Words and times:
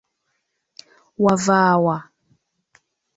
Wava 1.23 1.59
wa? 1.83 1.97